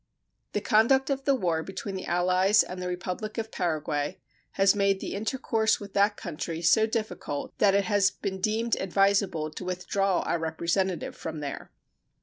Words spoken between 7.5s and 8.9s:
that it has been deemed